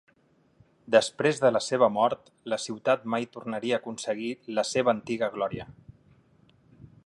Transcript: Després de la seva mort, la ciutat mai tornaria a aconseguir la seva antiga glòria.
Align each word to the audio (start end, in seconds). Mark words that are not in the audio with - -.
Després 0.95 1.41
de 1.43 1.51
la 1.55 1.61
seva 1.65 1.89
mort, 1.97 2.31
la 2.53 2.59
ciutat 2.65 3.05
mai 3.15 3.29
tornaria 3.37 3.77
a 3.77 3.81
aconseguir 3.85 4.33
la 4.61 4.67
seva 4.73 4.95
antiga 4.97 5.33
glòria. 5.37 5.69